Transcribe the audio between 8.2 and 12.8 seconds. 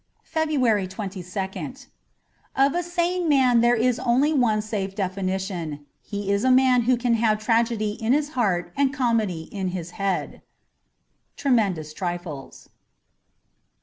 heart and comedy in his j^ead. ^Tremendous trifles.''